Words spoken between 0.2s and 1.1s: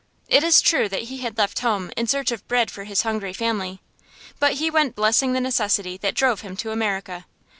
It is true that